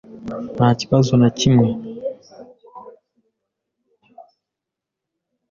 [0.55, 1.69] Nta kibazo na kimwe.